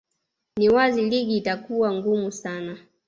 [0.57, 2.77] ni wazi ligi itakuwa ngumu sana